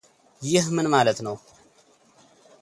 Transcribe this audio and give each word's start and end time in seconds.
ይህ 0.51 0.65
ምን 0.75 0.85
ማለት 0.95 1.17
ነው:: 1.27 1.35